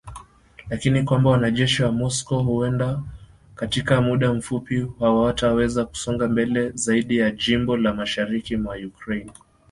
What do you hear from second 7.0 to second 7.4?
ya